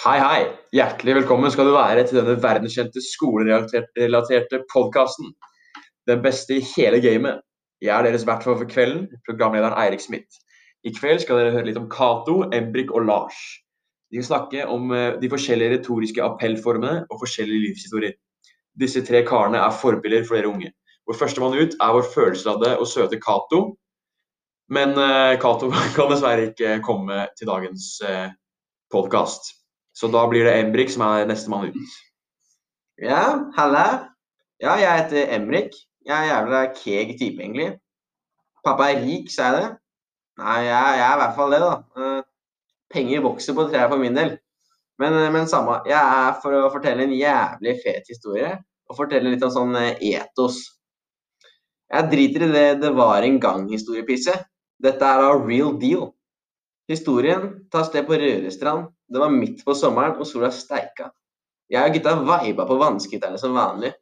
Hei, 0.00 0.16
hei. 0.16 0.44
Hjertelig 0.72 1.12
velkommen 1.18 1.50
skal 1.52 1.66
du 1.68 1.74
være 1.74 2.06
til 2.08 2.16
denne 2.16 2.38
verdenskjente 2.40 3.02
skolerelaterte 3.04 4.62
podkasten. 4.72 5.34
Den 6.08 6.22
beste 6.24 6.56
i 6.56 6.62
hele 6.70 7.02
gamet. 7.04 7.42
Jeg 7.84 7.92
er 7.92 8.06
deres 8.06 8.24
vert 8.24 8.46
for 8.46 8.64
kvelden, 8.70 9.10
programlederen 9.28 9.76
Eirik 9.76 10.00
Smith. 10.00 10.40
I 10.88 10.94
kveld 10.96 11.20
skal 11.20 11.36
dere 11.36 11.52
høre 11.58 11.68
litt 11.68 11.82
om 11.82 11.90
Cato, 11.92 12.38
Embrik 12.48 12.94
og 12.96 13.04
Lars. 13.10 13.42
De 14.08 14.22
skal 14.22 14.30
snakke 14.30 14.64
om 14.72 14.88
eh, 14.96 15.20
de 15.20 15.32
forskjellige 15.34 15.76
retoriske 15.76 16.24
appellformene 16.30 17.04
og 17.10 17.20
forskjellige 17.26 17.66
livshistorier. 17.66 18.16
Disse 18.80 19.04
tre 19.04 19.20
karene 19.28 19.60
er 19.60 19.78
forbilder 19.84 20.24
for 20.24 20.40
dere 20.40 20.54
unge. 20.54 20.72
Vår 21.04 21.20
førstemann 21.26 21.60
ut 21.60 21.76
er 21.76 21.96
vår 22.00 22.08
følelsesladde 22.16 22.72
og 22.78 22.88
søte 22.88 23.20
Cato. 23.20 23.66
Men 24.72 24.96
uh, 24.96 25.36
Cato 25.44 25.68
kan 26.00 26.08
dessverre 26.08 26.54
ikke 26.54 26.78
komme 26.88 27.26
til 27.36 27.52
dagens 27.52 27.98
uh, 28.00 28.30
podkast. 28.88 29.59
Så 30.00 30.08
da 30.08 30.24
blir 30.28 30.46
det 30.48 30.56
Embrik 30.62 30.88
som 30.92 31.04
er 31.04 31.26
nestemann 31.28 31.68
ut. 31.68 31.98
Ja, 33.00 33.24
halla. 33.56 33.84
Ja, 34.60 34.78
jeg 34.80 35.02
heter 35.02 35.34
Emrik. 35.36 35.76
Jeg 36.06 36.16
er 36.16 36.28
jævla 36.30 36.60
keeg 36.76 37.14
type, 37.20 37.40
egentlig. 37.42 37.74
Pappa 38.64 38.90
er 38.92 39.02
rik, 39.04 39.28
sa 39.32 39.50
jeg 39.50 39.56
det? 39.58 39.68
Nei, 40.40 40.58
jeg, 40.66 40.96
jeg, 40.98 41.04
er 41.04 41.14
i 41.14 41.20
hvert 41.20 41.36
fall 41.36 41.54
det, 41.54 41.60
da. 41.64 41.72
Uh, 41.96 42.22
penger 42.92 43.24
vokser 43.24 43.56
på 43.56 43.66
trærne 43.68 43.92
for 43.92 44.00
min 44.00 44.16
del. 44.16 44.34
Men, 45.00 45.16
uh, 45.16 45.28
men, 45.32 45.48
samme. 45.48 45.78
Jeg 45.88 46.00
er 46.00 46.36
for 46.42 46.56
å 46.56 46.72
fortelle 46.72 47.04
en 47.04 47.16
jævlig 47.16 47.76
fet 47.84 48.08
historie. 48.12 48.52
Og 48.88 48.98
fortelle 48.98 49.32
litt 49.32 49.44
om 49.44 49.52
sånn 49.52 49.76
uh, 49.76 49.92
etos. 49.96 50.62
Jeg 51.90 52.08
driter 52.12 52.46
i 52.46 52.52
det 52.54 52.68
'det 52.80 52.94
var 52.96 53.24
en 53.26 53.40
gang'-historiepisset. 53.42 54.48
Dette 54.80 55.04
er 55.04 55.24
da 55.24 55.32
real 55.36 55.76
deal. 55.80 56.10
Historien 56.90 57.44
tar 57.70 57.84
sted 57.86 58.06
på 58.06 58.18
Rørestrand. 58.18 58.88
Det 59.06 59.22
var 59.22 59.30
midt 59.30 59.64
på 59.66 59.74
sommeren, 59.78 60.16
og 60.18 60.26
sola 60.26 60.50
steika. 60.54 61.12
Jeg 61.70 61.86
og 61.86 61.94
gutta 61.94 62.14
viba 62.42 62.66
på 62.66 62.78
vannskutterne 62.80 63.38
som 63.38 63.54
vanlig, 63.54 63.92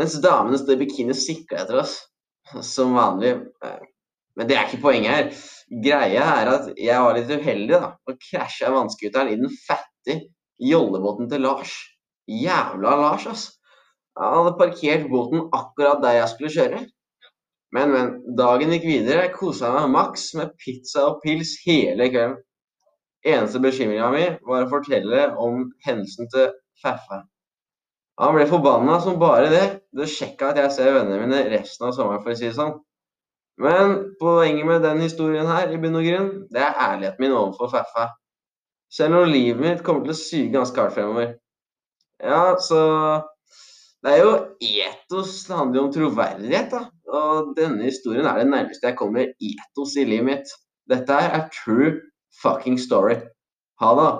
mens 0.00 0.16
damene 0.24 0.56
stod 0.56 0.78
i 0.78 0.84
bikini 0.86 1.12
og 1.12 1.20
sikla 1.20 1.60
etter 1.60 1.82
oss. 1.82 1.98
Som 2.64 2.96
vanlig. 2.96 3.34
Men 4.36 4.48
det 4.48 4.56
er 4.56 4.64
ikke 4.64 4.80
poenget 4.86 5.12
her. 5.12 5.42
Greia 5.84 6.24
er 6.40 6.50
at 6.54 6.70
jeg 6.80 7.04
var 7.04 7.18
litt 7.18 7.30
uheldig 7.32 7.74
da, 7.76 7.92
og 8.08 8.24
krasja 8.30 8.72
vannskutteren 8.72 9.32
i 9.32 9.38
den 9.40 9.52
fattige 9.66 10.32
jollebåten 10.72 11.28
til 11.28 11.44
Lars. 11.44 11.76
Jævla 12.28 12.96
Lars, 13.02 13.28
ass. 13.28 13.44
Han 14.16 14.38
hadde 14.38 14.56
parkert 14.58 15.06
båten 15.12 15.46
akkurat 15.52 16.00
der 16.04 16.18
jeg 16.22 16.32
skulle 16.32 16.52
kjøre. 16.56 16.82
Men, 17.72 17.92
men. 17.92 18.14
Dagen 18.36 18.72
gikk 18.74 18.86
videre. 18.86 19.26
Jeg 19.26 19.36
kosa 19.36 19.72
meg 19.74 19.92
maks 19.94 20.30
med 20.38 20.54
pizza 20.60 21.06
og 21.08 21.20
pils 21.24 21.56
hele 21.64 22.10
kvelden. 22.12 22.38
Eneste 23.22 23.60
bekymringa 23.62 24.08
mi 24.10 24.24
var 24.48 24.64
å 24.64 24.70
fortelle 24.70 25.28
om 25.38 25.68
hendelsen 25.86 26.28
til 26.32 26.48
Faffa. 26.82 27.22
Han 28.20 28.34
ble 28.36 28.46
forbanna 28.50 28.98
som 29.00 29.20
bare 29.20 29.50
det. 29.52 29.66
Det 29.94 30.08
sjekka 30.10 30.50
at 30.50 30.58
jeg 30.60 30.74
ser 30.74 30.96
vennene 30.96 31.20
mine 31.22 31.44
resten 31.52 31.86
av 31.88 31.94
sommeren, 31.96 32.22
for 32.24 32.34
å 32.34 32.38
si 32.38 32.48
det 32.48 32.56
sånn. 32.58 32.74
Men 33.62 33.94
poenget 34.20 34.66
med 34.66 34.82
den 34.84 35.04
historien 35.04 35.48
her, 35.48 35.70
i 35.70 35.78
bunn 35.80 36.00
og 36.00 36.06
grunn, 36.08 36.32
det 36.52 36.64
er 36.64 36.80
ærligheten 36.88 37.22
min 37.22 37.36
overfor 37.36 37.70
Faffa. 37.72 38.08
Selv 38.92 39.22
om 39.22 39.30
livet 39.30 39.62
mitt 39.62 39.84
kommer 39.86 40.04
til 40.04 40.16
å 40.16 40.18
suge 40.18 40.52
ganske 40.52 40.82
hardt 40.82 40.96
fremover. 40.96 41.36
Ja, 42.22 42.58
så 42.60 42.80
Det 44.02 44.10
er 44.10 44.24
jo 44.24 44.32
etos. 44.58 45.36
Det 45.46 45.56
handler 45.56 45.78
jo 45.78 45.84
om 45.86 45.92
troverdighet, 45.94 46.72
da. 46.74 46.82
Og 47.12 47.52
denne 47.58 47.86
historien 47.86 48.26
er 48.26 48.40
det 48.40 48.50
nærmeste 48.50 48.88
jeg 48.90 48.98
kommer 48.98 49.28
etos 49.30 49.94
i 50.00 50.06
livet 50.08 50.26
mitt. 50.26 50.54
Dette 50.90 51.18
her 51.18 51.36
er 51.36 51.48
true 51.54 51.92
fucking 52.42 52.80
story. 52.80 53.20
Ha 53.82 53.92
det. 53.98 54.10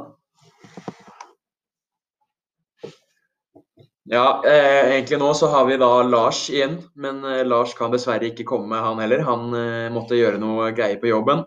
Ja, 4.13 4.43
eh, 4.47 4.93
egentlig 4.93 5.19
nå 5.23 5.31
så 5.35 5.49
har 5.51 5.67
vi 5.67 5.79
da 5.81 6.03
Lars 6.03 6.45
igjen, 6.51 6.77
men 6.95 7.23
eh, 7.25 7.45
Lars 7.47 7.75
kan 7.79 7.93
dessverre 7.95 8.29
ikke 8.29 8.47
komme, 8.47 8.79
han 8.83 9.01
heller. 9.03 9.23
Han 9.27 9.55
eh, 9.57 9.91
måtte 9.95 10.19
gjøre 10.19 10.41
noe 10.43 10.73
greier 10.77 10.99
på 11.03 11.11
jobben. 11.11 11.45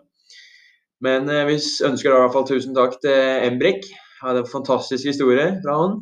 Men 1.04 1.28
eh, 1.32 1.44
vi 1.48 1.60
ønsker 1.60 2.10
i 2.10 2.16
hvert 2.20 2.34
fall 2.36 2.48
tusen 2.48 2.76
takk 2.76 2.98
til 3.04 3.46
Embrik. 3.48 3.86
Hadde 4.20 4.44
en 4.44 4.50
fantastisk 4.50 5.08
historie 5.08 5.54
fra 5.64 5.76
han. 5.82 6.00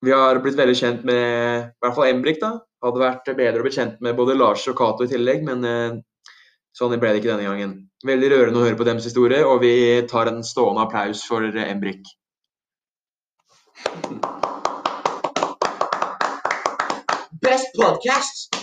Vi 0.00 0.12
har 0.16 0.38
blitt 0.40 0.56
veldig 0.56 0.76
kjent 0.76 1.02
med 1.04 1.24
i 1.66 1.84
hvert 1.84 1.96
fall 1.96 2.08
Embrik, 2.08 2.38
da. 2.40 2.54
Hadde 2.80 3.02
vært 3.02 3.26
bedre 3.36 3.60
å 3.60 3.66
bli 3.66 3.74
kjent 3.74 3.98
med 4.00 4.16
både 4.16 4.36
Lars 4.38 4.64
og 4.70 4.78
Cato 4.78 5.04
i 5.04 5.10
tillegg, 5.10 5.42
men 5.44 5.66
eh, 5.68 5.98
sånn 6.76 6.96
ble 6.96 7.12
det 7.12 7.20
ikke 7.20 7.34
denne 7.34 7.48
gangen. 7.50 7.74
Veldig 8.08 8.30
rørende 8.32 8.62
å 8.62 8.64
høre 8.64 8.78
på 8.80 8.86
deres 8.88 9.04
historie, 9.10 9.42
og 9.44 9.60
vi 9.60 9.74
tar 10.08 10.32
en 10.32 10.40
stående 10.46 10.86
applaus 10.86 11.26
for 11.28 11.44
Embrik. 11.44 12.08
Best 17.44 17.76
podcast! 17.76 18.59